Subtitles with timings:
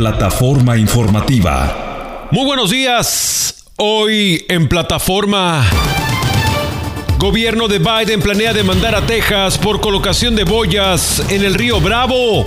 [0.00, 2.26] Plataforma informativa.
[2.30, 3.66] Muy buenos días.
[3.76, 5.62] Hoy en plataforma.
[7.18, 12.46] Gobierno de Biden planea demandar a Texas por colocación de boyas en el río Bravo.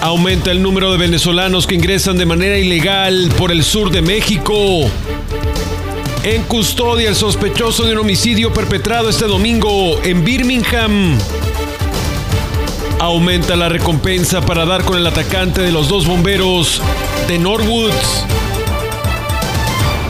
[0.00, 4.54] Aumenta el número de venezolanos que ingresan de manera ilegal por el sur de México.
[6.22, 11.18] En custodia el sospechoso de un homicidio perpetrado este domingo en Birmingham.
[13.00, 16.82] Aumenta la recompensa para dar con el atacante de los dos bomberos
[17.28, 17.92] de Norwood.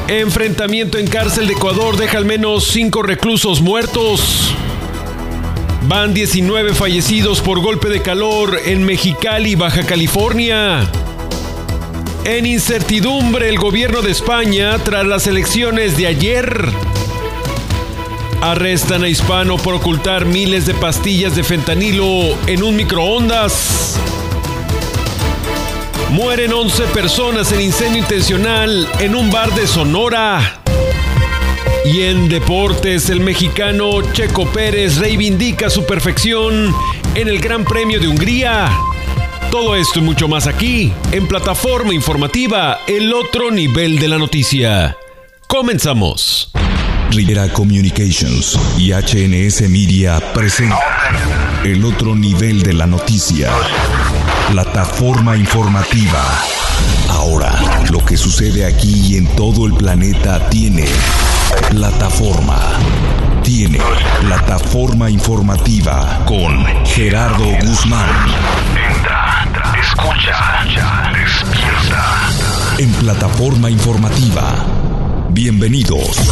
[0.08, 4.54] Enfrentamiento en cárcel de Ecuador deja al menos cinco reclusos muertos.
[5.82, 10.90] Van 19 fallecidos por golpe de calor en Mexicali, Baja California.
[12.24, 16.87] En incertidumbre el gobierno de España tras las elecciones de ayer.
[18.40, 23.98] Arrestan a hispano por ocultar miles de pastillas de fentanilo en un microondas.
[26.10, 30.60] Mueren 11 personas en incendio intencional en un bar de Sonora.
[31.84, 36.72] Y en deportes, el mexicano Checo Pérez reivindica su perfección
[37.14, 38.70] en el Gran Premio de Hungría.
[39.50, 44.96] Todo esto y mucho más aquí, en plataforma informativa, el otro nivel de la noticia.
[45.48, 46.52] Comenzamos.
[47.10, 50.78] Rivera Communications y HNS Media presenta
[51.64, 53.50] el otro nivel de la noticia.
[54.50, 56.22] Plataforma informativa.
[57.08, 57.52] Ahora,
[57.90, 60.86] lo que sucede aquí y en todo el planeta tiene
[61.70, 62.58] plataforma.
[63.42, 63.78] Tiene
[64.20, 68.10] plataforma informativa con Gerardo Guzmán.
[68.96, 69.46] Entra,
[69.80, 70.64] escucha,
[71.14, 72.28] despierta.
[72.78, 74.66] En plataforma informativa.
[75.30, 76.28] Bienvenidos.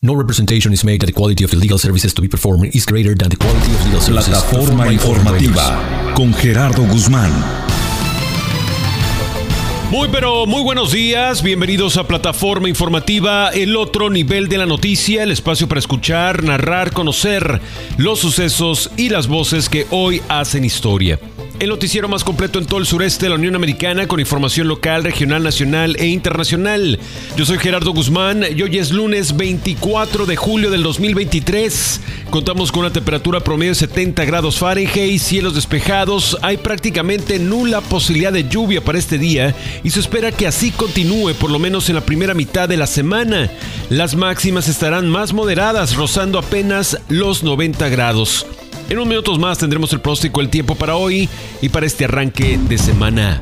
[0.00, 2.84] No representation is made that the quality of the legal services to be performed is
[2.84, 7.30] greater than the quality of legal services Plataforma informativa con Gerardo Guzmán.
[9.92, 15.22] Muy pero muy buenos días, bienvenidos a Plataforma Informativa, el otro nivel de la noticia,
[15.22, 17.60] el espacio para escuchar, narrar, conocer
[17.98, 21.20] los sucesos y las voces que hoy hacen historia.
[21.60, 25.04] El noticiero más completo en todo el sureste de la Unión Americana con información local,
[25.04, 26.98] regional, nacional e internacional.
[27.36, 32.00] Yo soy Gerardo Guzmán y hoy es lunes 24 de julio del 2023.
[32.30, 38.32] Contamos con una temperatura promedio de 70 grados Fahrenheit, cielos despejados, hay prácticamente nula posibilidad
[38.32, 39.54] de lluvia para este día
[39.84, 42.86] y se espera que así continúe por lo menos en la primera mitad de la
[42.86, 43.50] semana.
[43.88, 48.46] Las máximas estarán más moderadas, rozando apenas los 90 grados.
[48.92, 51.26] En unos minutos más tendremos el pronóstico del tiempo para hoy
[51.62, 53.40] y para este arranque de semana.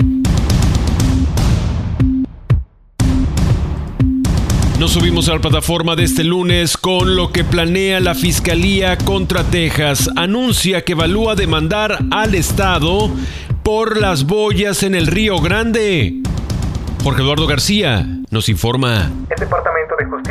[4.79, 9.43] Nos subimos a la plataforma de este lunes con lo que planea la Fiscalía contra
[9.43, 10.09] Texas.
[10.15, 13.11] Anuncia que evalúa demandar al Estado
[13.65, 16.23] por las boyas en el Río Grande.
[17.03, 19.11] Jorge Eduardo García nos informa.
[19.31, 19.43] El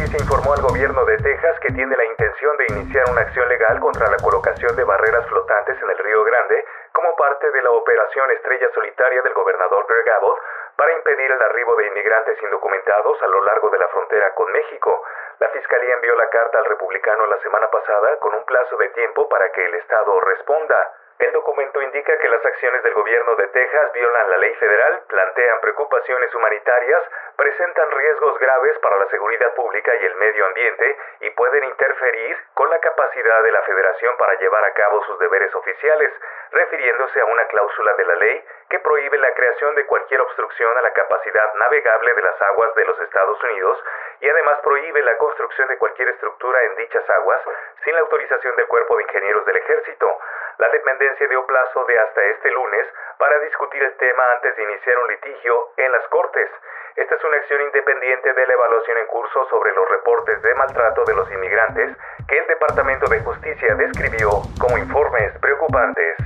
[0.10, 3.80] Justicia informó al gobierno de Texas que tiene la intención de iniciar una acción legal
[3.80, 8.32] contra la colocación de barreras flotantes en el Río Grande como parte de la operación
[8.32, 10.42] Estrella Solitaria del gobernador Greg Abbott
[10.78, 15.04] para impedir el arribo de inmigrantes indocumentados a lo largo de la frontera con México.
[15.38, 19.30] La Fiscalía envió la carta al republicano la semana pasada con un plazo de tiempo
[19.30, 20.92] para que el Estado responda.
[21.20, 25.60] El documento indica que las acciones del gobierno de Texas violan la ley federal, plantean
[25.60, 27.02] preocupaciones humanitarias,
[27.36, 32.70] presentan riesgos graves para la seguridad pública y el medio ambiente y pueden interferir con
[32.70, 36.10] la capacidad de la federación para llevar a cabo sus deberes oficiales,
[36.52, 40.82] refiriéndose a una cláusula de la ley que prohíbe la creación de cualquier obstrucción a
[40.82, 43.84] la capacidad navegable de las aguas de los Estados Unidos
[44.22, 47.42] y además prohíbe la construcción de cualquier estructura en dichas aguas
[47.84, 50.18] sin la autorización del Cuerpo de Ingenieros del Ejército.
[50.60, 52.86] La dependencia dio plazo de hasta este lunes
[53.18, 56.50] para discutir el tema antes de iniciar un litigio en las Cortes.
[56.96, 61.06] Esta es una acción independiente de la evaluación en curso sobre los reportes de maltrato
[61.06, 61.96] de los inmigrantes
[62.28, 64.30] que el Departamento de Justicia describió
[64.60, 66.18] como informes preocupantes.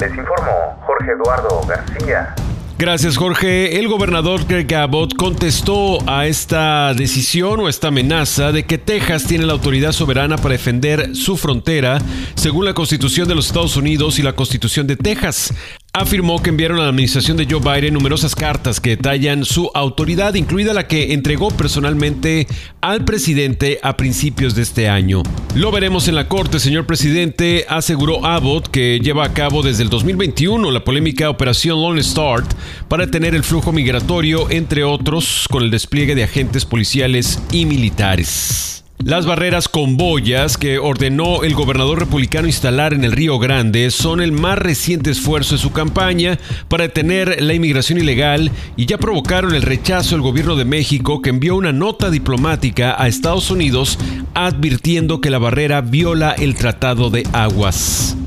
[0.00, 2.34] Les informó Jorge Eduardo García.
[2.80, 3.78] Gracias, Jorge.
[3.78, 9.44] El gobernador Greg Abbott contestó a esta decisión o esta amenaza de que Texas tiene
[9.44, 11.98] la autoridad soberana para defender su frontera,
[12.36, 15.52] según la Constitución de los Estados Unidos y la Constitución de Texas
[15.92, 20.34] afirmó que enviaron a la administración de Joe Biden numerosas cartas que detallan su autoridad,
[20.34, 22.46] incluida la que entregó personalmente
[22.80, 25.22] al presidente a principios de este año.
[25.54, 29.90] Lo veremos en la corte, señor presidente, aseguró Abbott que lleva a cabo desde el
[29.90, 32.52] 2021 la polémica Operación Lone Start
[32.88, 38.79] para detener el flujo migratorio, entre otros, con el despliegue de agentes policiales y militares.
[39.04, 44.20] Las barreras con boyas que ordenó el gobernador republicano instalar en el Río Grande son
[44.20, 46.38] el más reciente esfuerzo de su campaña
[46.68, 51.30] para detener la inmigración ilegal y ya provocaron el rechazo del gobierno de México que
[51.30, 53.98] envió una nota diplomática a Estados Unidos
[54.34, 58.18] advirtiendo que la barrera viola el Tratado de Aguas.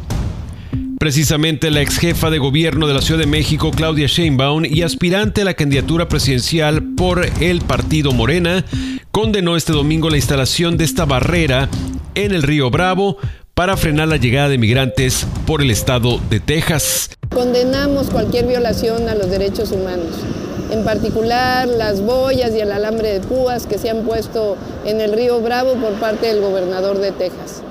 [1.04, 5.42] Precisamente la ex jefa de gobierno de la Ciudad de México, Claudia Sheinbaum, y aspirante
[5.42, 8.64] a la candidatura presidencial por el partido Morena,
[9.12, 11.68] condenó este domingo la instalación de esta barrera
[12.16, 13.18] en el río Bravo
[13.54, 17.10] para frenar la llegada de migrantes por el estado de Texas.
[17.34, 20.16] Condenamos cualquier violación a los derechos humanos,
[20.72, 25.12] en particular las boyas y el alambre de púas que se han puesto en el
[25.12, 27.62] río Bravo por parte del gobernador de Texas.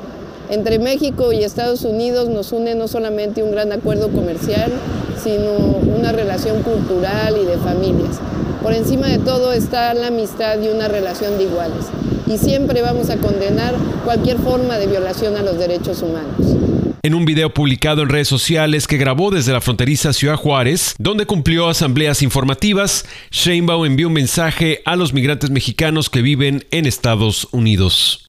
[0.52, 4.70] Entre México y Estados Unidos nos une no solamente un gran acuerdo comercial,
[5.16, 5.50] sino
[5.96, 8.20] una relación cultural y de familias.
[8.62, 11.86] Por encima de todo está la amistad y una relación de iguales.
[12.26, 16.54] Y siempre vamos a condenar cualquier forma de violación a los derechos humanos.
[17.02, 21.24] En un video publicado en redes sociales que grabó desde la fronteriza Ciudad Juárez, donde
[21.24, 27.48] cumplió asambleas informativas, Sheinbaum envió un mensaje a los migrantes mexicanos que viven en Estados
[27.52, 28.28] Unidos.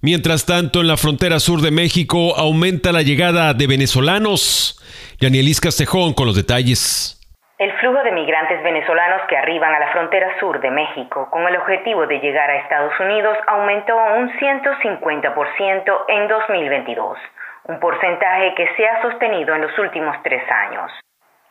[0.00, 4.78] Mientras tanto, en la frontera sur de México aumenta la llegada de venezolanos.
[5.20, 7.18] Yanielis Castejón con los detalles.
[7.58, 11.56] El flujo de migrantes venezolanos que arriban a la frontera sur de México con el
[11.56, 17.18] objetivo de llegar a Estados Unidos aumentó un 150% en 2022,
[17.64, 20.92] un porcentaje que se ha sostenido en los últimos tres años.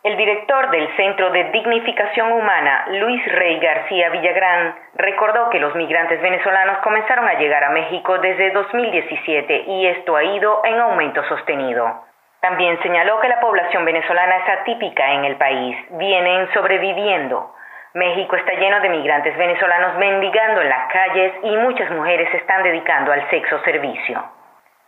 [0.08, 6.22] El director del Centro de Dignificación Humana, Luis Rey García Villagrán, recordó que los migrantes
[6.22, 12.06] venezolanos comenzaron a llegar a México desde 2017 y esto ha ido en aumento sostenido.
[12.40, 17.54] También señaló que la población venezolana es atípica en el país, vienen sobreviviendo.
[17.94, 23.12] México está lleno de migrantes venezolanos mendigando en las calles y muchas mujeres están dedicando
[23.12, 24.37] al sexo servicio.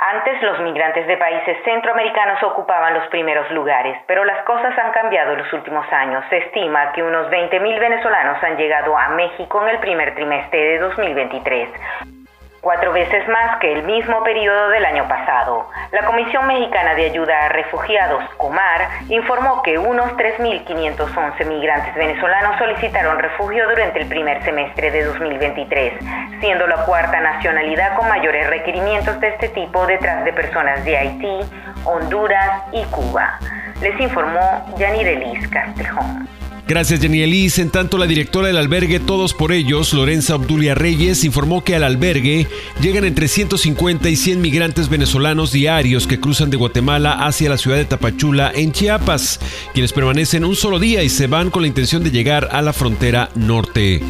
[0.02, 5.34] Antes los migrantes de países centroamericanos ocupaban los primeros lugares, pero las cosas han cambiado
[5.34, 6.24] en los últimos años.
[6.30, 10.80] Se estima que unos 20.000 venezolanos han llegado a México en el primer trimestre de
[10.80, 12.19] 2023
[12.62, 15.68] cuatro veces más que el mismo periodo del año pasado.
[15.92, 23.20] La Comisión Mexicana de Ayuda a Refugiados, COMAR, informó que unos 3.511 migrantes venezolanos solicitaron
[23.20, 25.94] refugio durante el primer semestre de 2023,
[26.40, 31.40] siendo la cuarta nacionalidad con mayores requerimientos de este tipo detrás de personas de Haití,
[31.86, 33.40] Honduras y Cuba.
[33.82, 36.39] Les informó Yanirelis Castejón.
[36.70, 37.64] Gracias, Jenny Elise.
[37.64, 41.84] En tanto, la directora del albergue Todos por Ellos, Lorenza Obdulia Reyes, informó que al
[41.84, 42.46] albergue
[42.80, 47.78] llegan entre 150 y 100 migrantes venezolanos diarios que cruzan de Guatemala hacia la ciudad
[47.78, 49.40] de Tapachula, en Chiapas,
[49.74, 52.72] quienes permanecen un solo día y se van con la intención de llegar a la
[52.72, 54.04] frontera norte.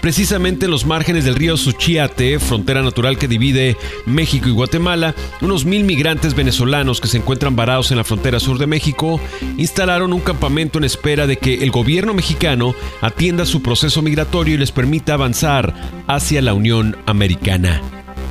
[0.00, 3.76] precisamente en los márgenes del río Suchiate, frontera natural que divide
[4.06, 8.56] México y Guatemala, unos mil migrantes venezolanos que se encuentran varados en la frontera sur
[8.56, 9.20] de México
[9.58, 14.58] instalaron un campamento en espera de que el gobierno mexicano atienda su proceso migratorio y
[14.58, 15.74] les permita avanzar
[16.06, 17.80] hacia la Unión Americana.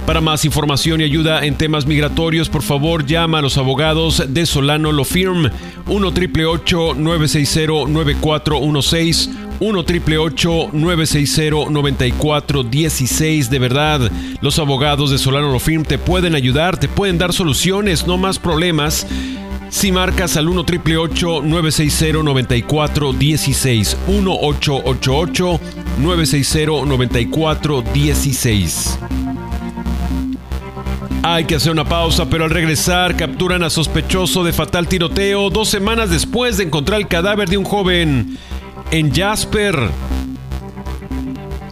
[0.05, 4.45] Para más información y ayuda en temas migratorios, por favor llama a los abogados de
[4.47, 5.51] Solano Lo Firm
[5.85, 6.11] 1
[6.97, 9.83] 960 9416 1
[10.73, 14.11] 960 9416 De verdad,
[14.41, 18.39] los abogados de Solano Lo Firm te pueden ayudar, te pueden dar soluciones, no más
[18.39, 19.05] problemas.
[19.69, 20.65] Si marcas al 1
[21.43, 25.59] 960 9416 1888
[25.99, 28.99] 960 9416
[31.21, 35.69] hay que hacer una pausa, pero al regresar capturan a sospechoso de fatal tiroteo dos
[35.69, 38.37] semanas después de encontrar el cadáver de un joven
[38.89, 39.89] en Jasper.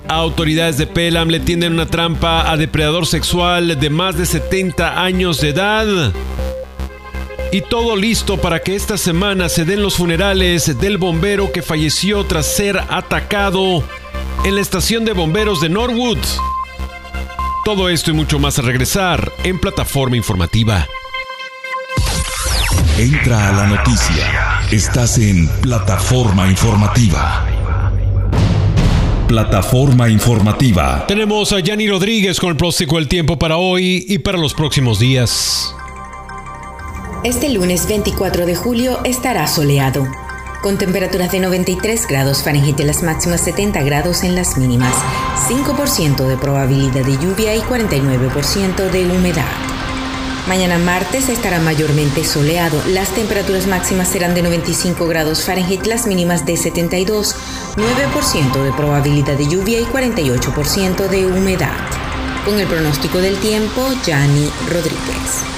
[0.07, 5.41] Autoridades de Pelham le tienden una trampa a depredador sexual de más de 70 años
[5.41, 6.13] de edad.
[7.51, 12.25] Y todo listo para que esta semana se den los funerales del bombero que falleció
[12.25, 13.83] tras ser atacado
[14.43, 16.19] en la estación de bomberos de Norwood.
[17.63, 20.87] Todo esto y mucho más a regresar en plataforma informativa.
[22.97, 24.61] Entra a la noticia.
[24.71, 27.45] Estás en plataforma informativa.
[29.27, 31.05] Plataforma informativa.
[31.07, 34.99] Tenemos a Yanni Rodríguez con el próximo del tiempo para hoy y para los próximos
[34.99, 35.76] días.
[37.24, 40.07] Este lunes 24 de julio estará soleado
[40.62, 44.93] con temperaturas de 93 grados Fahrenheit en las máximas 70 grados en las mínimas,
[45.47, 49.45] 5% de probabilidad de lluvia y 49% de humedad.
[50.47, 52.81] Mañana martes estará mayormente soleado.
[52.88, 57.36] Las temperaturas máximas serán de 95 grados Fahrenheit, las mínimas de 72,
[57.75, 61.77] 9% de probabilidad de lluvia y 48% de humedad.
[62.45, 65.56] Con el pronóstico del tiempo, Yanni Rodríguez.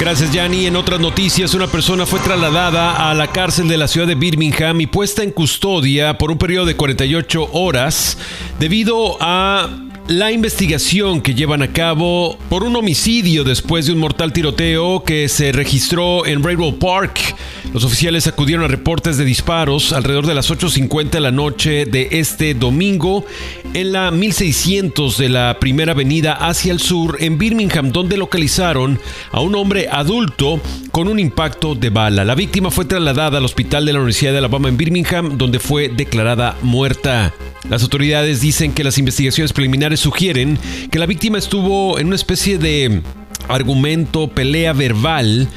[0.00, 0.64] Gracias, Yanni.
[0.64, 4.80] En otras noticias, una persona fue trasladada a la cárcel de la ciudad de Birmingham
[4.80, 8.16] y puesta en custodia por un periodo de 48 horas
[8.58, 9.68] debido a
[10.10, 15.28] la investigación que llevan a cabo por un homicidio después de un mortal tiroteo que
[15.28, 17.36] se registró en Railroad Park.
[17.72, 22.08] Los oficiales acudieron a reportes de disparos alrededor de las 8.50 de la noche de
[22.10, 23.24] este domingo
[23.72, 28.98] en la 1600 de la primera avenida hacia el sur en Birmingham, donde localizaron
[29.30, 32.24] a un hombre adulto con un impacto de bala.
[32.24, 35.88] La víctima fue trasladada al hospital de la Universidad de Alabama en Birmingham, donde fue
[35.88, 37.32] declarada muerta.
[37.68, 40.58] Las autoridades dicen que las investigaciones preliminares sugieren
[40.90, 43.02] que la víctima estuvo en una especie de
[43.48, 45.48] argumento, pelea verbal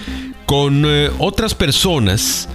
[0.45, 2.47] con eh, otras personas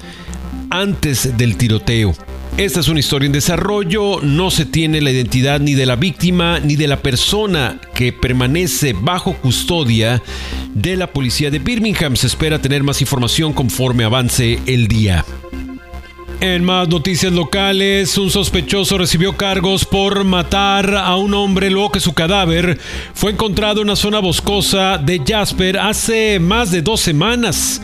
[0.71, 2.14] antes del tiroteo.
[2.57, 6.59] Esta es una historia en desarrollo, no se tiene la identidad ni de la víctima
[6.59, 10.21] ni de la persona que permanece bajo custodia
[10.75, 12.16] de la policía de Birmingham.
[12.16, 15.25] Se espera tener más información conforme avance el día.
[16.40, 21.99] En más noticias locales, un sospechoso recibió cargos por matar a un hombre luego que
[21.99, 22.78] su cadáver
[23.12, 27.83] fue encontrado en una zona boscosa de Jasper hace más de dos semanas.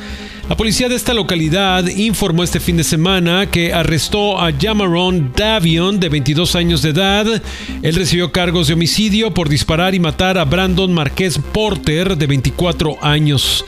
[0.49, 5.99] La policía de esta localidad informó este fin de semana que arrestó a Jamaron Davion,
[5.99, 7.43] de 22 años de edad.
[7.83, 13.03] Él recibió cargos de homicidio por disparar y matar a Brandon Marquez Porter, de 24
[13.03, 13.65] años.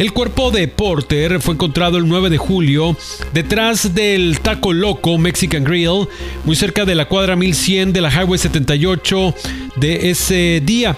[0.00, 2.96] El cuerpo de Porter fue encontrado el 9 de julio
[3.34, 6.08] detrás del Taco Loco Mexican Grill,
[6.46, 9.34] muy cerca de la cuadra 1100 de la Highway 78
[9.76, 10.96] de ese día.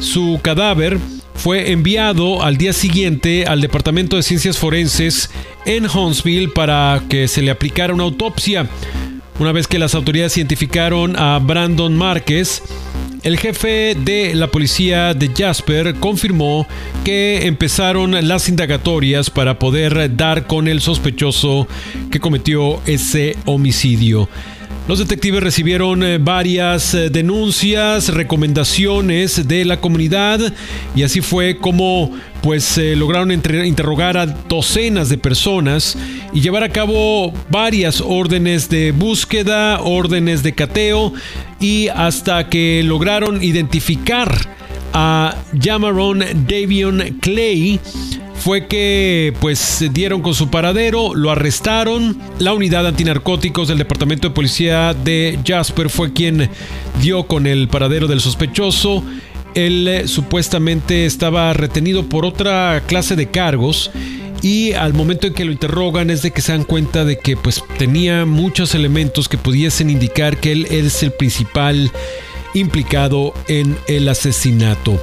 [0.00, 0.98] Su cadáver
[1.36, 5.30] fue enviado al día siguiente al Departamento de Ciencias Forenses
[5.64, 8.68] en Huntsville para que se le aplicara una autopsia.
[9.38, 12.64] Una vez que las autoridades identificaron a Brandon Márquez,
[13.22, 16.66] el jefe de la policía de Jasper confirmó
[17.04, 21.68] que empezaron las indagatorias para poder dar con el sospechoso
[22.10, 24.28] que cometió ese homicidio.
[24.88, 30.40] Los detectives recibieron eh, varias eh, denuncias, recomendaciones de la comunidad
[30.96, 32.10] y así fue como
[32.42, 35.98] pues lograron interrogar a docenas de personas
[36.32, 41.12] y llevar a cabo varias órdenes de búsqueda, órdenes de cateo
[41.60, 44.34] y hasta que lograron identificar
[44.92, 47.78] a Jamaron Davion Clay
[48.40, 52.18] fue que pues dieron con su paradero, lo arrestaron.
[52.38, 56.48] La unidad antinarcóticos del Departamento de Policía de Jasper fue quien
[57.02, 59.04] dio con el paradero del sospechoso.
[59.54, 63.90] Él eh, supuestamente estaba retenido por otra clase de cargos
[64.40, 67.36] y al momento en que lo interrogan es de que se dan cuenta de que
[67.36, 71.92] pues tenía muchos elementos que pudiesen indicar que él es el principal
[72.54, 74.98] implicado en el asesinato.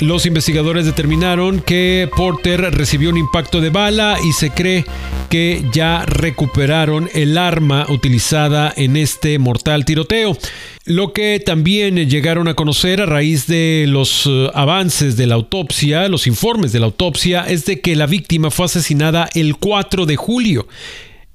[0.00, 4.84] Los investigadores determinaron que Porter recibió un impacto de bala y se cree
[5.28, 10.38] que ya recuperaron el arma utilizada en este mortal tiroteo.
[10.84, 16.08] Lo que también llegaron a conocer a raíz de los eh, avances de la autopsia,
[16.08, 20.14] los informes de la autopsia, es de que la víctima fue asesinada el 4 de
[20.14, 20.68] julio.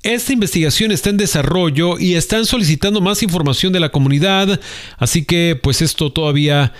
[0.03, 4.59] Esta investigación está en desarrollo y están solicitando más información de la comunidad,
[4.97, 6.73] así que pues esto todavía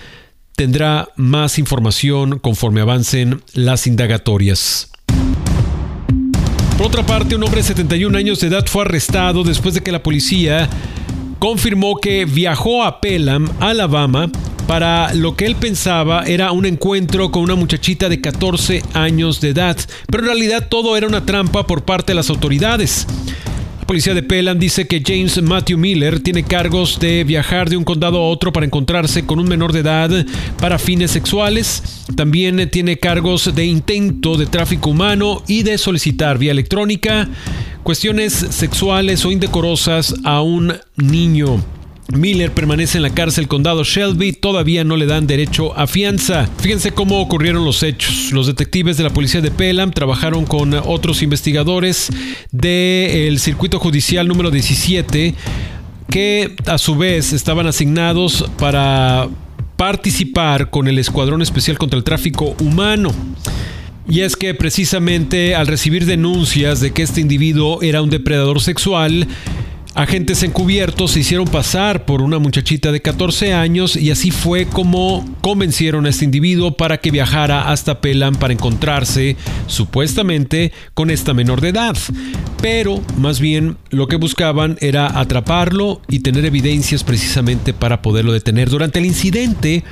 [0.56, 4.90] tendrá más información conforme avancen las indagatorias.
[6.76, 9.92] Por otra parte, un hombre de 71 años de edad fue arrestado después de que
[9.92, 10.68] la policía
[11.38, 14.30] confirmó que viajó a Pelham, Alabama,
[14.66, 19.50] para lo que él pensaba era un encuentro con una muchachita de 14 años de
[19.50, 23.06] edad, pero en realidad todo era una trampa por parte de las autoridades.
[23.84, 27.84] La policía de Pelham dice que James Matthew Miller tiene cargos de viajar de un
[27.84, 30.10] condado a otro para encontrarse con un menor de edad
[30.58, 32.06] para fines sexuales.
[32.16, 37.28] También tiene cargos de intento de tráfico humano y de solicitar vía electrónica
[37.82, 41.62] cuestiones sexuales o indecorosas a un niño.
[42.12, 46.48] Miller permanece en la cárcel condado Shelby, todavía no le dan derecho a fianza.
[46.58, 48.30] Fíjense cómo ocurrieron los hechos.
[48.32, 52.10] Los detectives de la policía de Pelham trabajaron con otros investigadores
[52.52, 55.34] del circuito judicial número 17
[56.10, 59.28] que a su vez estaban asignados para
[59.76, 63.12] participar con el Escuadrón Especial contra el Tráfico Humano.
[64.08, 69.26] Y es que precisamente al recibir denuncias de que este individuo era un depredador sexual,
[69.94, 75.24] Agentes encubiertos se hicieron pasar por una muchachita de 14 años y así fue como
[75.40, 79.36] convencieron a este individuo para que viajara hasta Pelham para encontrarse
[79.68, 81.96] supuestamente con esta menor de edad.
[82.60, 88.70] Pero más bien lo que buscaban era atraparlo y tener evidencias precisamente para poderlo detener.
[88.70, 89.84] Durante el incidente,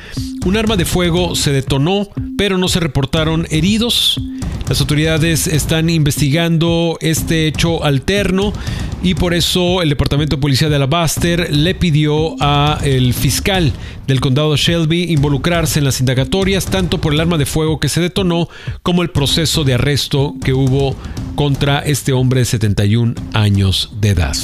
[0.44, 4.21] un arma de fuego se detonó, pero no se reportaron heridos.
[4.68, 8.52] Las autoridades están investigando este hecho alterno
[9.02, 13.73] y por eso el Departamento de Policía de Alabaster le pidió a el fiscal
[14.06, 18.00] del condado Shelby involucrarse en las indagatorias tanto por el arma de fuego que se
[18.00, 18.49] detonó
[18.82, 20.97] como el proceso de arresto que hubo
[21.35, 24.36] contra este hombre de 71 años de edad.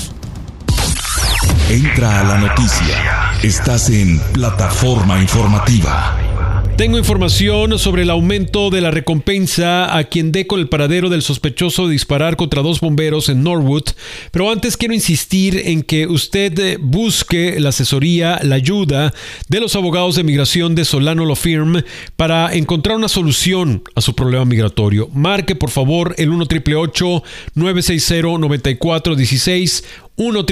[1.71, 3.33] Entra a la noticia.
[3.43, 6.28] Estás en plataforma informativa.
[6.79, 11.23] Tengo información sobre el aumento de la recompensa a quien dé con el paradero del
[11.23, 13.83] sospechoso de disparar contra dos bomberos en Norwood,
[14.31, 19.13] pero antes quiero insistir en que usted busque la asesoría, la ayuda
[19.49, 21.83] de los abogados de migración de Solano Law Firm
[22.15, 25.09] para encontrar una solución a su problema migratorio.
[25.13, 26.47] Marque por favor el 1
[27.55, 29.83] 960 9416
[30.19, 30.45] 1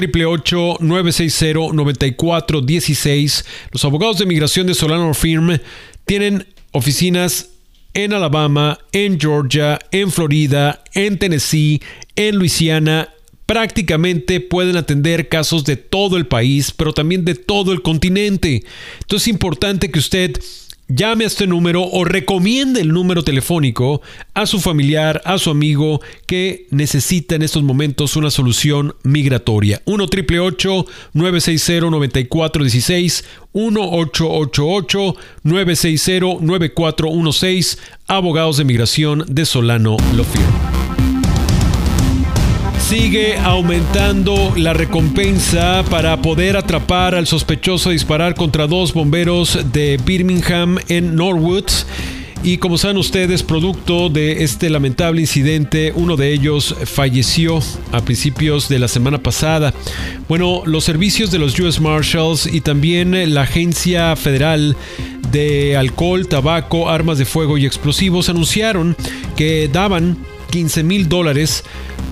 [0.79, 5.59] 960 9416 Los abogados de migración de Solano Firm
[6.05, 7.49] tienen oficinas
[7.93, 11.81] en Alabama, en Georgia, en Florida, en Tennessee,
[12.15, 13.09] en Luisiana.
[13.45, 18.63] Prácticamente pueden atender casos de todo el país, pero también de todo el continente.
[19.01, 20.39] Entonces es importante que usted
[20.87, 24.01] llame a este número o recomiende el número telefónico
[24.33, 29.81] a su familiar, a su amigo que necesita en estos momentos una solución migratoria.
[29.85, 30.05] 1
[31.13, 40.76] 960 9416 1888 960 9416 Abogados de Migración de Solano Lofir.
[42.87, 49.99] Sigue aumentando la recompensa para poder atrapar al sospechoso de disparar contra dos bomberos de
[50.05, 51.65] Birmingham en Norwood.
[52.43, 57.59] Y como saben ustedes, producto de este lamentable incidente, uno de ellos falleció
[57.91, 59.73] a principios de la semana pasada.
[60.29, 64.77] Bueno, los servicios de los US Marshals y también la Agencia Federal
[65.33, 68.95] de Alcohol, Tabaco, Armas de Fuego y Explosivos anunciaron
[69.35, 70.15] que daban
[70.49, 71.63] 15 mil dólares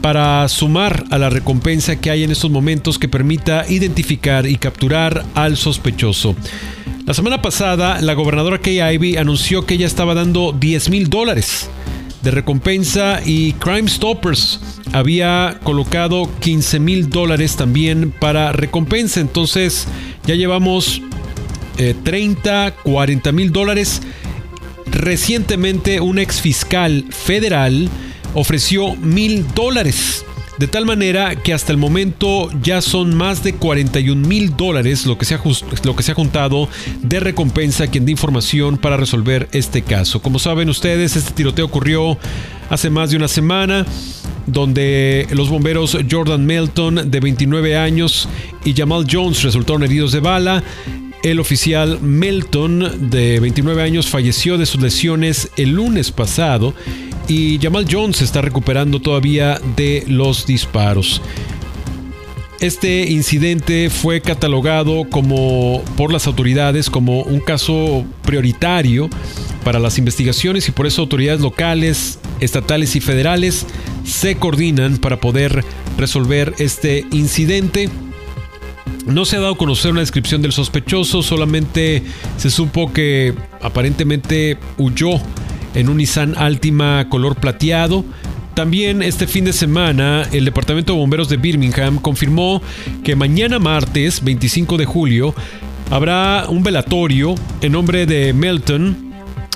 [0.01, 5.25] para sumar a la recompensa que hay en estos momentos que permita identificar y capturar
[5.33, 6.35] al sospechoso.
[7.05, 11.69] La semana pasada, la gobernadora Kay Ivey anunció que ella estaba dando 10 mil dólares
[12.23, 14.59] de recompensa y Crime Stoppers
[14.91, 19.21] había colocado 15 mil dólares también para recompensa.
[19.21, 19.87] Entonces
[20.25, 21.01] ya llevamos
[22.03, 24.01] 30, eh, 40 mil dólares.
[24.87, 27.89] Recientemente un ex fiscal federal
[28.35, 30.25] ofreció mil dólares.
[30.59, 35.17] De tal manera que hasta el momento ya son más de 41 mil dólares lo,
[35.17, 35.41] que se ha
[35.83, 36.69] lo que juntado
[37.01, 40.21] de recompensa a quien dé información para resolver este caso.
[40.21, 42.17] Como saben ustedes, este tiroteo ocurrió
[42.69, 43.85] hace más de una semana
[44.47, 48.29] donde los bomberos Jordan Melton, de 29 años,
[48.63, 50.63] y Jamal Jones resultaron heridos de bala.
[51.23, 56.73] El oficial Melton, de 29 años, falleció de sus lesiones el lunes pasado
[57.27, 61.21] y Jamal Jones está recuperando todavía de los disparos.
[62.59, 69.09] Este incidente fue catalogado como por las autoridades como un caso prioritario
[69.63, 73.65] para las investigaciones y por eso autoridades locales, estatales y federales
[74.05, 75.65] se coordinan para poder
[75.97, 77.89] resolver este incidente.
[79.05, 82.03] No se ha dado a conocer una descripción del sospechoso, solamente
[82.37, 85.19] se supo que aparentemente huyó
[85.75, 88.03] en un Nissan Altima color plateado.
[88.55, 92.61] También este fin de semana el Departamento de Bomberos de Birmingham confirmó
[93.03, 95.35] que mañana martes 25 de julio
[95.91, 99.13] habrá un velatorio en nombre de Melton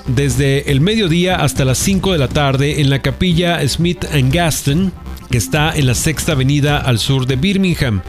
[0.08, 4.92] desde el mediodía hasta las 5 de la tarde en la capilla Smith Gaston,
[5.30, 8.02] que está en la sexta avenida al sur de Birmingham.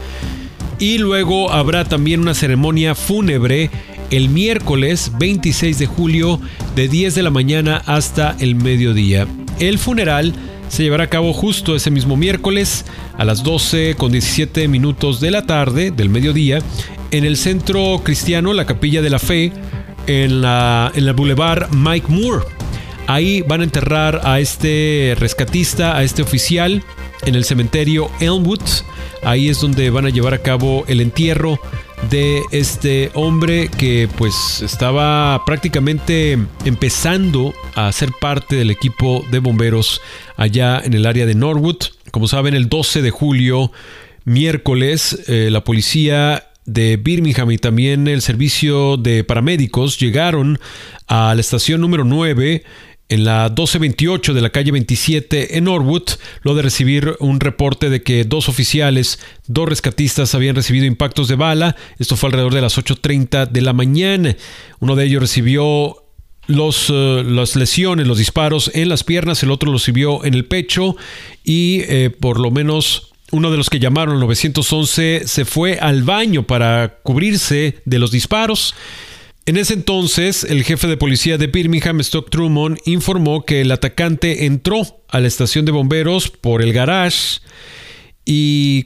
[0.79, 3.69] Y luego habrá también una ceremonia fúnebre
[4.09, 6.41] el miércoles 26 de julio
[6.75, 9.27] de 10 de la mañana hasta el mediodía.
[9.59, 10.33] El funeral
[10.69, 12.85] se llevará a cabo justo ese mismo miércoles
[13.17, 16.59] a las 12 con 17 minutos de la tarde del mediodía
[17.11, 19.51] en el centro cristiano La Capilla de la Fe
[20.07, 22.45] en, la, en el Boulevard Mike Moore.
[23.07, 26.83] Ahí van a enterrar a este rescatista, a este oficial,
[27.25, 28.61] en el cementerio Elmwood.
[29.23, 31.59] Ahí es donde van a llevar a cabo el entierro
[32.09, 40.01] de este hombre que pues estaba prácticamente empezando a ser parte del equipo de bomberos
[40.37, 41.77] allá en el área de Norwood.
[42.11, 43.71] Como saben, el 12 de julio,
[44.25, 50.59] miércoles, eh, la policía de Birmingham y también el servicio de paramédicos llegaron
[51.07, 52.63] a la estación número 9
[53.11, 56.03] en la 1228 de la calle 27 en Norwood,
[56.43, 61.35] lo de recibir un reporte de que dos oficiales, dos rescatistas habían recibido impactos de
[61.35, 61.75] bala.
[61.99, 64.37] Esto fue alrededor de las 8.30 de la mañana.
[64.79, 66.05] Uno de ellos recibió
[66.47, 70.45] los, eh, las lesiones, los disparos en las piernas, el otro lo recibió en el
[70.45, 70.95] pecho
[71.43, 76.03] y eh, por lo menos uno de los que llamaron al 911 se fue al
[76.03, 78.73] baño para cubrirse de los disparos.
[79.51, 84.45] En ese entonces, el jefe de policía de Birmingham, Stock Truman, informó que el atacante
[84.45, 87.41] entró a la estación de bomberos por el garage
[88.23, 88.83] y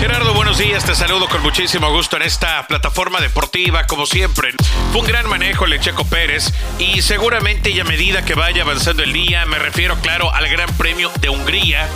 [0.00, 4.54] Gerardo, buenos días, te saludo con muchísimo gusto en esta plataforma deportiva, como siempre.
[4.90, 9.12] Fue un gran manejo el Pérez y seguramente y a medida que vaya avanzando el
[9.12, 11.86] día, me refiero claro al Gran Premio de Hungría,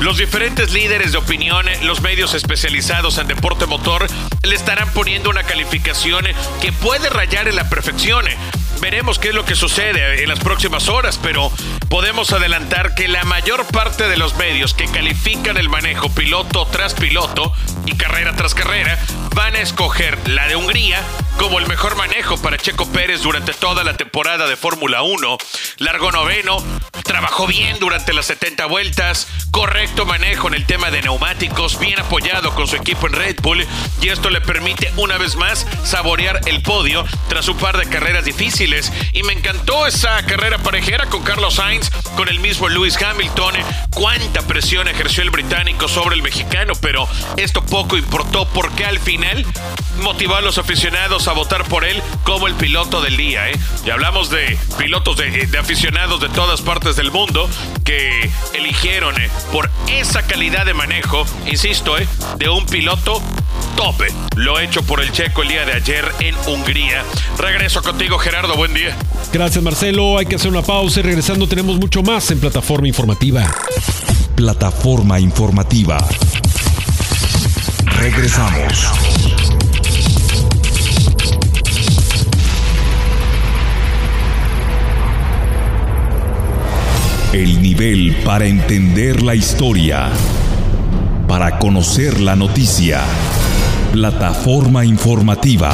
[0.00, 4.08] los diferentes líderes de opinión, los medios especializados en deporte motor,
[4.42, 6.24] le estarán poniendo una calificación
[6.60, 8.24] que puede rayar en la perfección.
[8.80, 11.50] Veremos qué es lo que sucede en las próximas horas, pero
[11.88, 16.94] podemos adelantar que la mayor parte de los medios que califican el manejo piloto tras
[16.94, 17.52] piloto
[17.86, 18.98] y carrera tras carrera
[19.34, 21.02] van a escoger la de Hungría
[21.38, 25.38] como el mejor manejo para Checo Pérez durante toda la temporada de Fórmula 1.
[25.78, 26.62] Largo noveno,
[27.04, 32.54] trabajó bien durante las 70 vueltas, correcto manejo en el tema de neumáticos, bien apoyado
[32.54, 33.64] con su equipo en Red Bull
[34.02, 38.24] y esto le permite una vez más saborear el podio tras un par de carreras
[38.24, 38.92] difíciles.
[39.12, 43.54] Y me encantó esa carrera parejera con Carlos Sainz, con el mismo Lewis Hamilton.
[43.94, 49.46] Cuánta presión ejerció el británico sobre el mexicano, pero esto poco importó porque al final
[50.02, 53.50] motivó a los aficionados a votar por él como el piloto del día.
[53.50, 53.54] ¿eh?
[53.84, 57.48] Y hablamos de pilotos de, aficionados de todas partes del mundo
[57.84, 59.30] que eligieron ¿eh?
[59.52, 62.08] por esa calidad de manejo, insisto, ¿eh?
[62.38, 63.22] de un piloto
[63.76, 64.12] tope.
[64.36, 67.04] Lo hecho por el checo el día de ayer en Hungría.
[67.36, 68.56] Regreso contigo, Gerardo.
[68.56, 68.96] Buen día.
[69.32, 70.18] Gracias, Marcelo.
[70.18, 73.54] Hay que hacer una pausa y regresando tenemos mucho más en Plataforma Informativa.
[74.34, 75.98] Plataforma Informativa.
[77.98, 78.92] Regresamos.
[87.32, 90.08] El nivel para entender la historia.
[91.28, 93.02] Para conocer la noticia.
[93.92, 95.70] Plataforma informativa.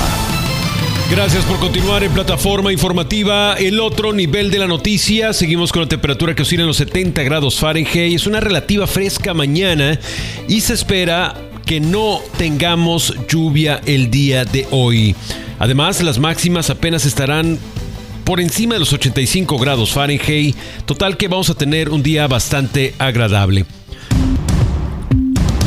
[1.08, 3.54] Gracias por continuar en plataforma informativa.
[3.54, 5.32] El otro nivel de la noticia.
[5.32, 8.16] Seguimos con la temperatura que oscila en los 70 grados Fahrenheit.
[8.16, 10.00] Es una relativa fresca mañana
[10.48, 15.14] y se espera que no tengamos lluvia el día de hoy.
[15.60, 17.60] Además, las máximas apenas estarán
[18.24, 20.56] por encima de los 85 grados Fahrenheit.
[20.86, 23.66] Total que vamos a tener un día bastante agradable.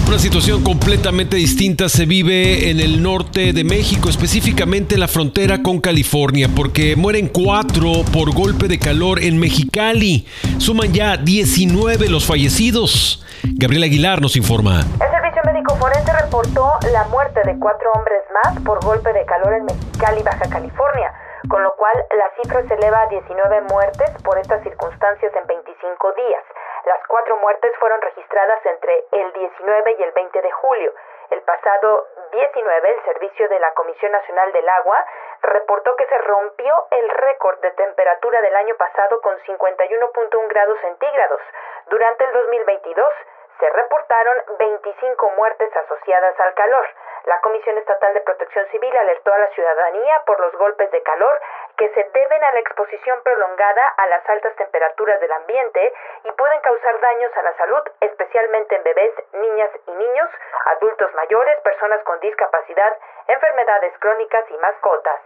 [0.07, 5.61] Una situación completamente distinta se vive en el norte de México, específicamente en la frontera
[5.61, 10.25] con California, porque mueren cuatro por golpe de calor en Mexicali.
[10.59, 13.21] Suman ya 19 los fallecidos.
[13.43, 14.79] Gabriel Aguilar nos informa.
[14.79, 19.55] El Servicio Médico Forense reportó la muerte de cuatro hombres más por golpe de calor
[19.55, 21.11] en Mexicali, Baja California
[21.49, 26.11] con lo cual la cifra se eleva a 19 muertes por estas circunstancias en 25
[26.13, 26.43] días.
[26.85, 30.93] Las cuatro muertes fueron registradas entre el 19 y el 20 de julio.
[31.29, 35.05] El pasado 19, el Servicio de la Comisión Nacional del Agua
[35.41, 41.41] reportó que se rompió el récord de temperatura del año pasado con 51.1 grados centígrados.
[41.87, 43.13] Durante el 2022
[43.59, 46.87] se reportaron 25 muertes asociadas al calor.
[47.25, 51.39] La Comisión Estatal de Protección Civil alertó a la ciudadanía por los golpes de calor
[51.75, 55.93] que se deben a la exposición prolongada a las altas temperaturas del ambiente
[56.23, 60.29] y pueden causar daños a la salud, especialmente en bebés, niñas y niños,
[60.65, 65.19] adultos mayores, personas con discapacidad, enfermedades crónicas y mascotas.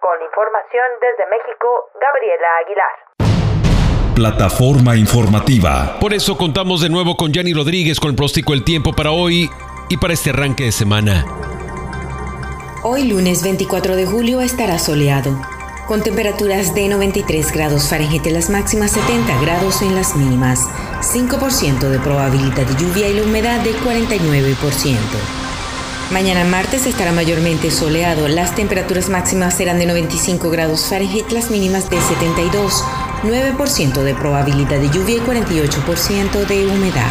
[0.00, 3.35] Con información desde México, Gabriela Aguilar.
[4.16, 5.98] Plataforma informativa.
[6.00, 9.50] Por eso contamos de nuevo con Yanni Rodríguez con el próstico El Tiempo para hoy
[9.90, 11.26] y para este arranque de semana.
[12.82, 15.38] Hoy lunes 24 de julio estará soleado,
[15.86, 20.60] con temperaturas de 93 grados Fahrenheit en las máximas, 70 grados en las mínimas,
[21.02, 25.45] 5% de probabilidad de lluvia y la humedad de 49%.
[26.10, 31.90] Mañana martes estará mayormente soleado, las temperaturas máximas serán de 95 grados Fahrenheit, las mínimas
[31.90, 32.84] de 72,
[33.24, 37.10] 9% de probabilidad de lluvia y 48% de humedad.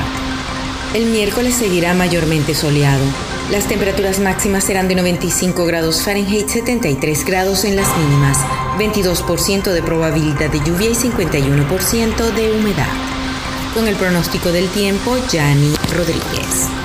[0.93, 3.03] El miércoles seguirá mayormente soleado.
[3.51, 8.37] Las temperaturas máximas serán de 95 grados Fahrenheit, 73 grados en las mínimas,
[8.79, 12.87] 22% de probabilidad de lluvia y 51% de humedad.
[13.73, 16.84] Con el pronóstico del tiempo, Yanni Rodríguez.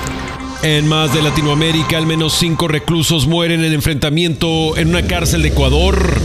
[0.63, 5.47] En más de Latinoamérica, al menos cinco reclusos mueren en enfrentamiento en una cárcel de
[5.47, 6.19] Ecuador.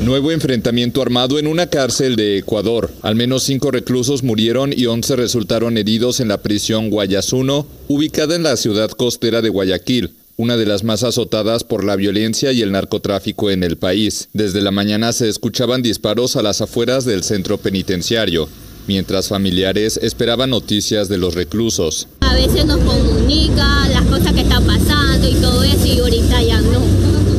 [0.00, 2.92] Nuevo enfrentamiento armado en una cárcel de Ecuador.
[3.02, 8.44] Al menos cinco reclusos murieron y once resultaron heridos en la prisión Guayasuno, ubicada en
[8.44, 12.70] la ciudad costera de Guayaquil una de las más azotadas por la violencia y el
[12.70, 14.28] narcotráfico en el país.
[14.34, 18.46] Desde la mañana se escuchaban disparos a las afueras del centro penitenciario,
[18.86, 22.06] mientras familiares esperaban noticias de los reclusos.
[22.28, 26.60] A veces nos comunica las cosas que están pasando y todo eso y ahorita ya
[26.60, 26.80] no.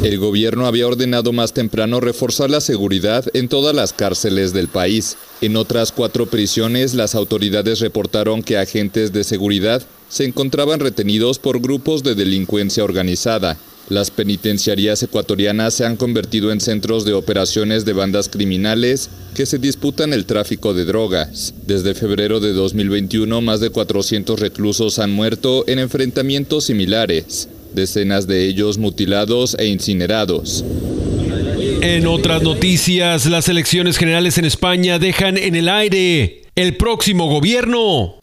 [0.04, 5.18] El gobierno había ordenado más temprano reforzar la seguridad en todas las cárceles del país.
[5.42, 11.60] En otras cuatro prisiones, las autoridades reportaron que agentes de seguridad se encontraban retenidos por
[11.60, 13.58] grupos de delincuencia organizada.
[13.90, 19.60] Las penitenciarías ecuatorianas se han convertido en centros de operaciones de bandas criminales que se
[19.60, 21.54] disputan el tráfico de drogas.
[21.66, 28.46] Desde febrero de 2021, más de 400 reclusos han muerto en enfrentamientos similares decenas de
[28.46, 30.66] ellos mutilados e incinerados.
[31.82, 38.16] En otras noticias, las elecciones generales en España dejan en el aire el próximo gobierno.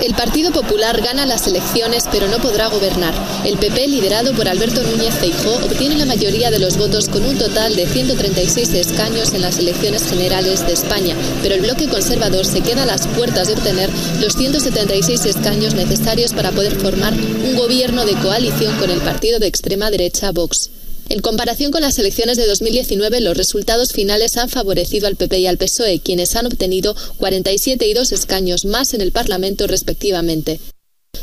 [0.00, 3.12] El Partido Popular gana las elecciones pero no podrá gobernar.
[3.44, 7.36] El PP, liderado por Alberto Núñez Feijóo, obtiene la mayoría de los votos con un
[7.36, 12.60] total de 136 escaños en las elecciones generales de España, pero el bloque conservador se
[12.60, 18.06] queda a las puertas de obtener los 176 escaños necesarios para poder formar un gobierno
[18.06, 20.70] de coalición con el partido de extrema derecha Vox.
[21.08, 25.46] En comparación con las elecciones de 2019, los resultados finales han favorecido al PP y
[25.46, 30.60] al PSOE, quienes han obtenido 47 y 2 escaños más en el Parlamento respectivamente.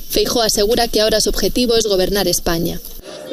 [0.09, 2.79] Feijóo asegura que ahora su objetivo es gobernar España.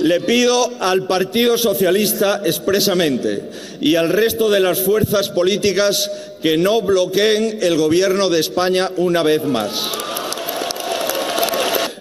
[0.01, 3.49] Le pido al Partido Socialista expresamente
[3.81, 6.11] y al resto de las fuerzas políticas
[6.43, 9.91] que no bloqueen el gobierno de España una vez más.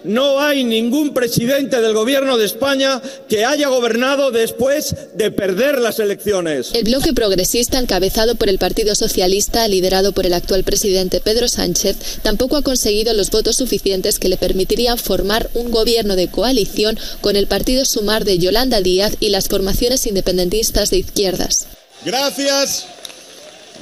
[0.03, 5.99] No hay ningún presidente del gobierno de España que haya gobernado después de perder las
[5.99, 6.71] elecciones.
[6.73, 11.97] El bloque progresista, encabezado por el Partido Socialista, liderado por el actual presidente Pedro Sánchez,
[12.23, 17.35] tampoco ha conseguido los votos suficientes que le permitirían formar un gobierno de coalición con
[17.35, 21.67] el Partido Sumar de Yolanda Díaz y las formaciones independentistas de izquierdas.
[22.03, 22.85] Gracias,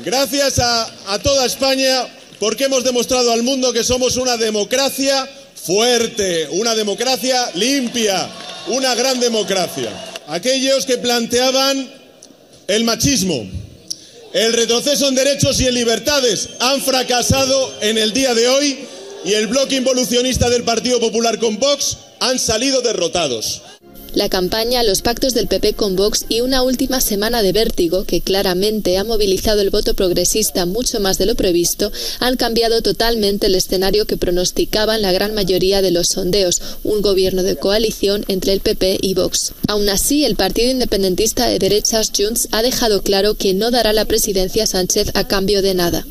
[0.03, 2.07] gracias a, a toda España
[2.39, 5.29] porque hemos demostrado al mundo que somos una democracia
[5.63, 8.29] fuerte, una democracia limpia,
[8.67, 9.91] una gran democracia.
[10.27, 11.89] Aquellos que planteaban
[12.67, 13.47] el machismo,
[14.33, 18.79] el retroceso en derechos y en libertades han fracasado en el día de hoy
[19.25, 23.61] y el bloque involucionista del Partido Popular con Vox han salido derrotados.
[24.13, 28.21] La campaña, los pactos del PP con Vox y una última semana de vértigo que
[28.21, 33.55] claramente ha movilizado el voto progresista mucho más de lo previsto, han cambiado totalmente el
[33.55, 38.61] escenario que pronosticaban la gran mayoría de los sondeos, un gobierno de coalición entre el
[38.61, 39.53] PP y Vox.
[39.67, 44.05] Aún así, el partido independentista de derechas Junts ha dejado claro que no dará la
[44.05, 46.05] presidencia a Sánchez a cambio de nada.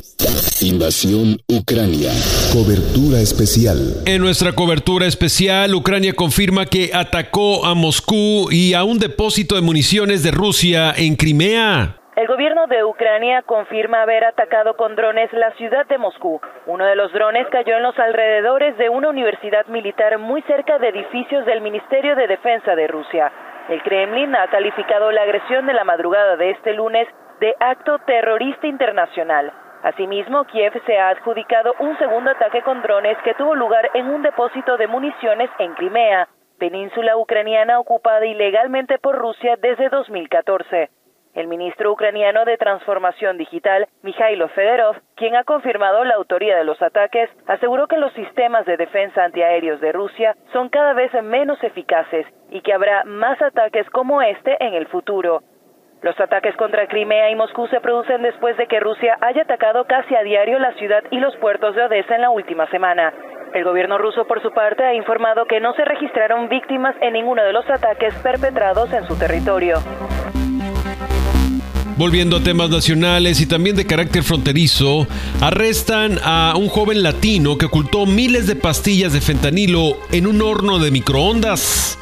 [0.61, 2.11] Invasión Ucrania.
[2.52, 4.02] Cobertura especial.
[4.07, 9.62] En nuestra cobertura especial, Ucrania confirma que atacó a Moscú y a un depósito de
[9.62, 11.96] municiones de Rusia en Crimea.
[12.16, 16.40] El gobierno de Ucrania confirma haber atacado con drones la ciudad de Moscú.
[16.66, 20.88] Uno de los drones cayó en los alrededores de una universidad militar muy cerca de
[20.88, 23.31] edificios del Ministerio de Defensa de Rusia.
[23.68, 27.07] El Kremlin ha calificado la agresión de la madrugada de este lunes
[27.38, 29.52] de acto terrorista internacional.
[29.83, 34.23] Asimismo, Kiev se ha adjudicado un segundo ataque con drones que tuvo lugar en un
[34.23, 40.91] depósito de municiones en Crimea, península ucraniana ocupada ilegalmente por Rusia desde 2014.
[41.35, 46.83] El ministro ucraniano de Transformación Digital, Mikhailo Federov, quien ha confirmado la autoría de los
[46.83, 52.27] ataques, aseguró que los sistemas de defensa antiaéreos de Rusia son cada vez menos eficaces
[52.51, 55.43] y que habrá más ataques como este en el futuro.
[56.01, 60.15] Los ataques contra Crimea y Moscú se producen después de que Rusia haya atacado casi
[60.15, 63.13] a diario la ciudad y los puertos de Odessa en la última semana.
[63.53, 67.43] El gobierno ruso, por su parte, ha informado que no se registraron víctimas en ninguno
[67.43, 69.79] de los ataques perpetrados en su territorio.
[71.99, 75.11] Volviendo a temas nacionales y también de carácter fronterizo,
[75.43, 80.79] arrestan a un joven latino que ocultó miles de pastillas de fentanilo en un horno
[80.79, 81.99] de microondas.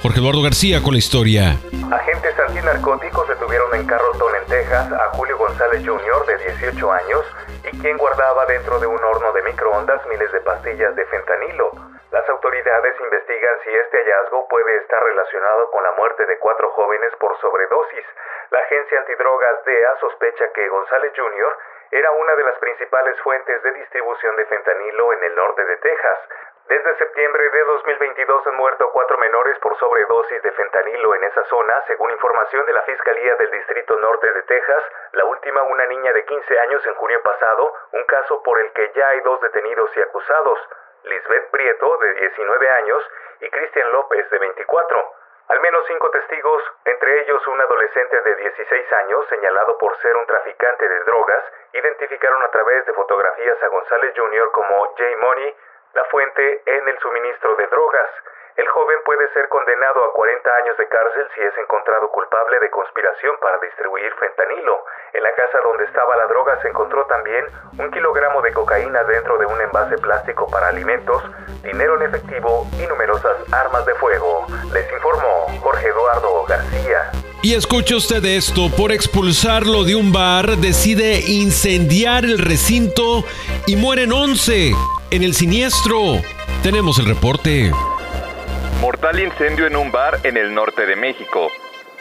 [0.00, 1.60] Jorge Eduardo García con la historia.
[1.92, 7.20] Agentes antinarcóticos detuvieron en Carrollton, en Texas, a Julio González Jr., de 18 años,
[7.60, 11.76] y quien guardaba dentro de un horno de microondas miles de pastillas de fentanilo.
[12.10, 17.12] Las autoridades investigan si este hallazgo puede estar relacionado con la muerte de cuatro jóvenes
[17.20, 18.06] por sobredosis.
[18.50, 21.58] La agencia antidrogas DEA sospecha que González Jr.
[21.90, 26.18] era una de las principales fuentes de distribución de fentanilo en el norte de Texas.
[26.68, 31.82] Desde septiembre de 2022 han muerto cuatro menores por sobredosis de fentanilo en esa zona,
[31.86, 34.82] según información de la Fiscalía del Distrito Norte de Texas,
[35.12, 38.92] la última una niña de 15 años en junio pasado, un caso por el que
[38.94, 40.58] ya hay dos detenidos y acusados,
[41.04, 45.12] Lisbeth Prieto, de 19 años, y Cristian López, de 24.
[45.48, 50.26] Al menos cinco testigos, entre ellos un adolescente de 16 años señalado por ser un
[50.26, 54.50] traficante de drogas, identificaron a través de fotografías a González Jr.
[54.50, 55.04] como J.
[55.18, 55.54] Money,
[55.94, 58.10] la fuente en el suministro de drogas.
[58.56, 62.70] El joven puede ser condenado a 40 años de cárcel si es encontrado culpable de
[62.70, 64.82] conspiración para distribuir fentanilo.
[65.12, 67.44] En la casa donde estaba la droga se encontró también
[67.78, 71.22] un kilogramo de cocaína dentro de un envase plástico para alimentos,
[71.62, 74.46] dinero en efectivo y numerosas armas de fuego.
[74.72, 77.10] Les informó Jorge Eduardo García.
[77.42, 83.22] Y escuche usted esto, por expulsarlo de un bar decide incendiar el recinto
[83.66, 84.72] y mueren 11
[85.10, 86.22] en el siniestro.
[86.62, 87.70] Tenemos el reporte.
[88.80, 91.50] Mortal incendio en un bar en el norte de México.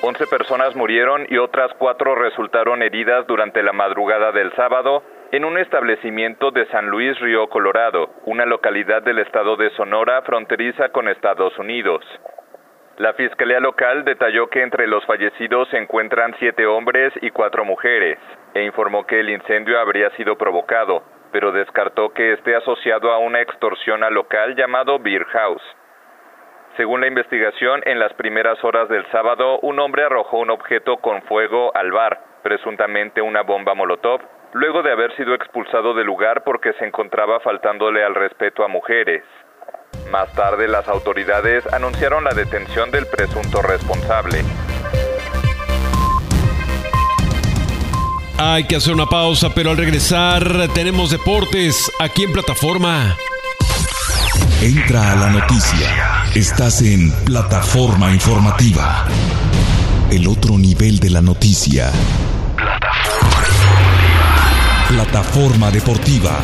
[0.01, 5.57] 11 personas murieron y otras cuatro resultaron heridas durante la madrugada del sábado en un
[5.57, 11.57] establecimiento de San Luis Río Colorado, una localidad del estado de Sonora fronteriza con Estados
[11.57, 12.03] Unidos.
[12.97, 18.19] La Fiscalía Local detalló que entre los fallecidos se encuentran siete hombres y cuatro mujeres,
[18.53, 23.41] e informó que el incendio habría sido provocado, pero descartó que esté asociado a una
[23.41, 25.63] extorsión al local llamado Beer House.
[26.77, 31.21] Según la investigación, en las primeras horas del sábado, un hombre arrojó un objeto con
[31.21, 34.19] fuego al bar, presuntamente una bomba Molotov,
[34.51, 39.23] luego de haber sido expulsado del lugar porque se encontraba faltándole al respeto a mujeres.
[40.11, 44.39] Más tarde, las autoridades anunciaron la detención del presunto responsable.
[48.37, 53.15] Hay que hacer una pausa, pero al regresar tenemos deportes aquí en plataforma.
[54.61, 56.25] Entra a la noticia.
[56.33, 59.05] Estás en plataforma informativa.
[60.09, 61.91] El otro nivel de la noticia.
[64.87, 66.39] Plataforma deportiva.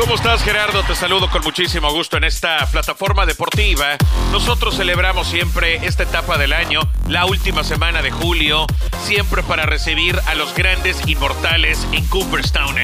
[0.00, 0.82] ¿Cómo estás Gerardo?
[0.82, 3.98] Te saludo con muchísimo gusto en esta plataforma deportiva.
[4.32, 8.64] Nosotros celebramos siempre esta etapa del año, la última semana de julio,
[9.04, 12.76] siempre para recibir a los grandes inmortales en Cooperstown.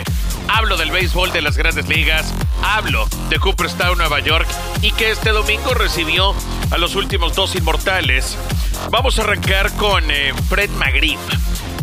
[0.49, 4.47] Hablo del béisbol de las grandes ligas, hablo de Cooperstown, Nueva York,
[4.83, 6.35] y que este domingo recibió
[6.71, 8.37] a los últimos dos inmortales.
[8.91, 11.19] Vamos a arrancar con eh, Fred McGriff.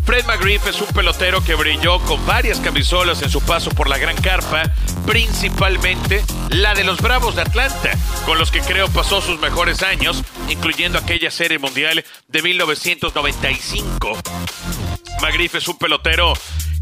[0.05, 3.97] Fred McGriff es un pelotero que brilló con varias camisolas en su paso por la
[3.97, 4.63] Gran Carpa,
[5.05, 7.91] principalmente la de los Bravos de Atlanta,
[8.25, 14.17] con los que creo pasó sus mejores años, incluyendo aquella serie mundial de 1995.
[15.23, 16.33] McGriff es un pelotero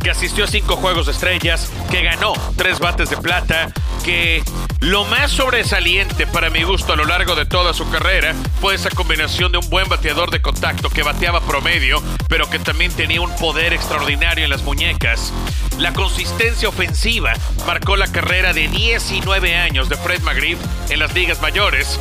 [0.03, 3.71] que asistió a cinco juegos de estrellas, que ganó tres bates de plata,
[4.03, 4.43] que
[4.79, 8.89] lo más sobresaliente para mi gusto a lo largo de toda su carrera fue esa
[8.89, 13.35] combinación de un buen bateador de contacto que bateaba promedio, pero que también tenía un
[13.35, 15.31] poder extraordinario en las muñecas.
[15.77, 17.33] La consistencia ofensiva
[17.67, 20.57] marcó la carrera de 19 años de Fred McGriff
[20.89, 21.99] en las ligas mayores.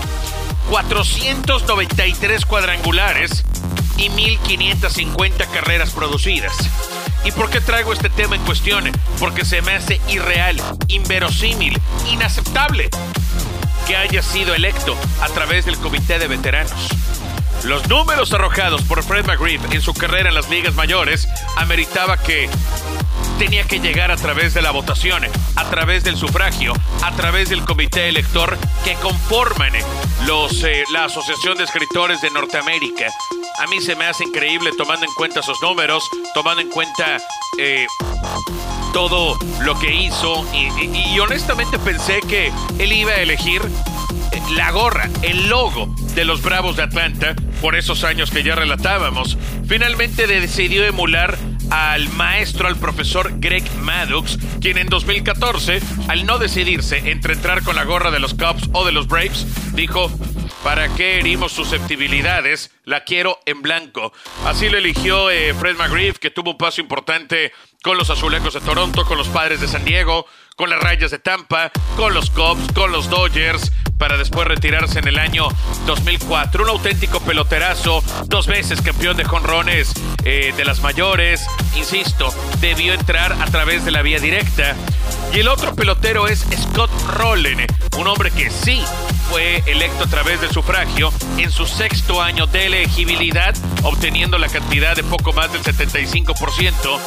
[0.71, 3.45] 493 cuadrangulares
[4.01, 6.55] y 1.550 carreras producidas.
[7.25, 8.91] ¿Y por qué traigo este tema en cuestión?
[9.19, 11.79] Porque se me hace irreal, inverosímil,
[12.11, 12.89] inaceptable
[13.87, 16.73] que haya sido electo a través del Comité de Veteranos.
[17.65, 22.49] Los números arrojados por Fred McGriff en su carrera en las ligas mayores ameritaba que
[23.39, 25.25] tenía que llegar a través de la votación,
[25.57, 26.73] a través del sufragio,
[27.03, 29.73] a través del comité elector que conforman
[30.27, 33.09] los, eh, la Asociación de Escritores de Norteamérica.
[33.61, 37.19] A mí se me hace increíble tomando en cuenta esos números, tomando en cuenta
[37.59, 37.87] eh,
[38.95, 43.61] todo lo que hizo y, y honestamente pensé que él iba a elegir
[44.33, 48.55] eh, la gorra, el logo de los Bravos de Atlanta por esos años que ya
[48.55, 49.37] relatábamos.
[49.67, 51.37] Finalmente decidió emular
[51.71, 57.77] al maestro, al profesor Greg Maddox, quien en 2014, al no decidirse entre entrar con
[57.77, 60.11] la gorra de los Cubs o de los Braves, dijo,
[60.63, 62.71] ¿para qué herimos susceptibilidades?
[62.85, 64.13] La quiero en blanco.
[64.45, 67.53] Así lo eligió eh, Fred McGriff, que tuvo un paso importante
[67.83, 71.19] con los Azulejos de Toronto, con los Padres de San Diego, con las Rayas de
[71.19, 75.47] Tampa, con los Cubs, con los Dodgers, para después retirarse en el año
[75.87, 76.65] 2004.
[76.65, 79.93] Un auténtico peloterazo, dos veces campeón de jonrones
[80.25, 81.47] eh, de las mayores.
[81.77, 84.75] Insisto, debió entrar a través de la vía directa.
[85.35, 87.67] Y el otro pelotero es Scott Rowland,
[87.99, 88.83] un hombre que sí
[89.31, 94.97] fue electo a través del sufragio en su sexto año de elegibilidad, obteniendo la cantidad
[94.97, 96.99] de poco más del 75%.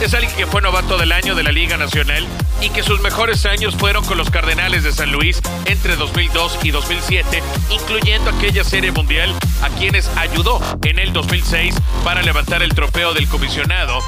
[0.00, 2.24] Es alguien que fue novato del año de la Liga Nacional
[2.60, 6.72] y que sus mejores años fueron con los Cardenales de San Luis entre 2002 y
[6.72, 7.40] 2007,
[7.70, 9.32] incluyendo aquella serie mundial
[9.62, 11.72] a quienes ayudó en el 2006
[12.02, 14.00] para levantar el trofeo del comisionado.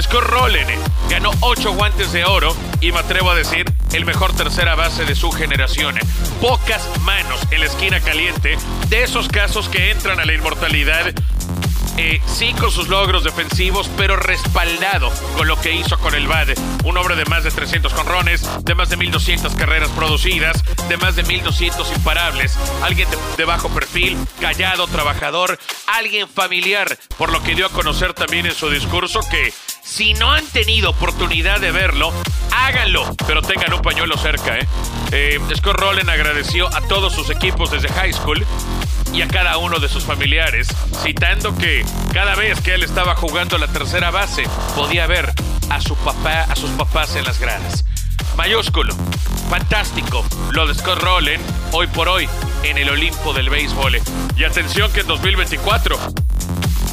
[0.00, 0.70] Scott Rowland
[1.10, 5.14] ganó ocho guantes de oro y me atrevo a decir el mejor tercera base de
[5.14, 5.96] su generación.
[6.40, 8.56] Pocas manos en la esquina caliente
[8.88, 11.12] de esos casos que entran a la inmortalidad
[11.96, 16.50] eh, sí con sus logros defensivos, pero respaldado con lo que hizo con el BAD.
[16.84, 21.16] Un hombre de más de 300 conrones, de más de 1200 carreras producidas, de más
[21.16, 22.56] de 1200 imparables.
[22.82, 28.14] Alguien de, de bajo perfil, callado, trabajador, alguien familiar, por lo que dio a conocer
[28.14, 29.52] también en su discurso que
[29.86, 32.12] si no han tenido oportunidad de verlo,
[32.50, 34.58] háganlo, pero tengan un pañuelo cerca.
[34.58, 34.66] ¿eh?
[35.12, 38.44] Eh, Scott Rowland agradeció a todos sus equipos desde high school
[39.12, 40.68] y a cada uno de sus familiares,
[41.02, 44.44] citando que cada vez que él estaba jugando la tercera base,
[44.74, 45.32] podía ver
[45.70, 47.84] a su papá, a sus papás en las gradas.
[48.36, 48.94] Mayúsculo,
[49.48, 51.42] fantástico, lo de Scott Rowland
[51.72, 52.28] hoy por hoy
[52.62, 53.98] en el Olimpo del béisbol.
[54.36, 55.98] Y atención que en 2024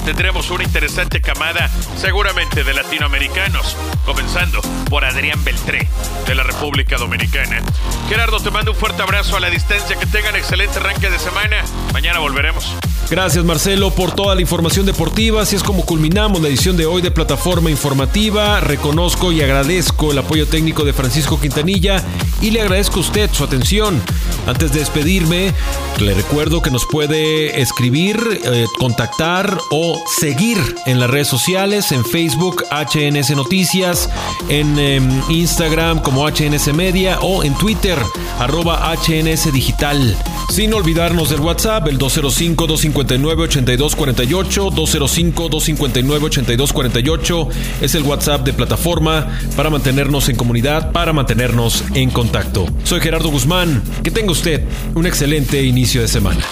[0.04, 3.76] tendremos una interesante camada seguramente de latinoamericanos,
[4.06, 5.88] comenzando por Adrián Beltré
[6.28, 7.62] de la República Dominicana.
[8.10, 11.64] Gerardo, te mando un fuerte abrazo a la distancia, que tengan excelente arranque de semana.
[11.94, 12.76] Mañana volveremos.
[13.10, 15.42] Gracias Marcelo por toda la información deportiva.
[15.42, 18.60] Así es como culminamos la edición de hoy de Plataforma Informativa.
[18.60, 22.04] Reconozco y agradezco el apoyo técnico de Francisco Quintanilla
[22.42, 24.02] y le agradezco a usted su atención.
[24.48, 25.54] Antes de despedirme,
[26.00, 32.06] le recuerdo que nos puede escribir, eh, contactar o seguir en las redes sociales, en
[32.06, 34.08] Facebook HNS Noticias,
[34.50, 37.98] en em, Instagram como HNS Media o en Twitter
[38.40, 40.16] arroba HNS Digital.
[40.50, 47.48] Sin olvidarnos del WhatsApp, el 205-259-8248, 205-259-8248
[47.82, 52.68] es el WhatsApp de plataforma para mantenernos en comunidad, para mantenernos en contacto.
[52.84, 54.64] Soy Gerardo Guzmán, que tenga usted
[54.94, 56.44] un excelente inicio de semana.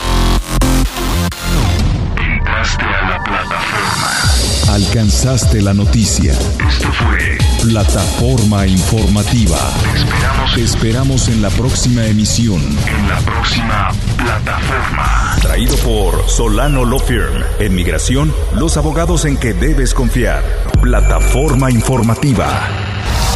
[2.62, 4.74] Entraste a la plataforma.
[4.76, 6.34] Alcanzaste la noticia.
[6.70, 9.58] Esto fue Plataforma Informativa.
[9.82, 10.54] Te esperamos.
[10.54, 12.62] Te esperamos en la próxima emisión.
[12.62, 15.38] En la próxima plataforma.
[15.42, 17.34] Traído por Solano Law Firm.
[17.58, 20.44] En migración, los abogados en que debes confiar.
[20.84, 22.48] Plataforma Informativa.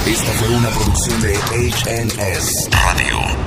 [0.06, 3.45] Esta fue una producción de HNS Radio.